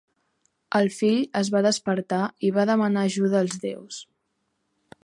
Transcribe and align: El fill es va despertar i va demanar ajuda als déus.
El 0.79 0.87
fill 0.95 1.19
es 1.41 1.51
va 1.57 1.61
despertar 1.67 2.23
i 2.49 2.53
va 2.57 2.67
demanar 2.73 3.05
ajuda 3.11 3.41
als 3.45 3.63
déus. 3.69 4.03